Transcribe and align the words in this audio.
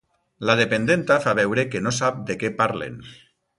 La 0.49 0.55
dependenta 0.59 1.17
fa 1.27 1.35
veure 1.41 1.67
que 1.75 1.83
no 1.89 1.95
sap 1.99 2.19
de 2.31 2.39
què 2.45 2.53
parlen. 2.65 3.01